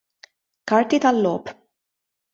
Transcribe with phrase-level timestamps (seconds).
[0.71, 1.55] Karti tal-logħob.